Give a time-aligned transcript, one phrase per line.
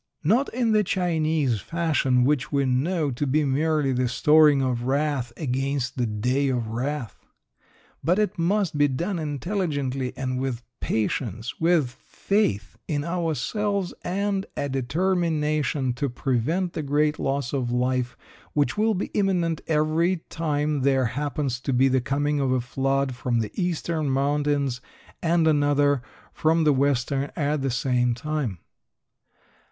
[0.23, 5.31] Not in the Chinese fashion, which we know to be merely the storing of wrath
[5.37, 7.19] against the day of wrath,
[8.03, 14.67] but it must be done intelligently and with patience, with faith in ourselves and a
[14.69, 18.17] determination to prevent the great loss of life
[18.53, 23.13] which will be imminent every time there happens to be the coming of a flood
[23.13, 24.81] from the eastern mountains
[25.21, 26.01] and another
[26.33, 28.57] from the western at the same time.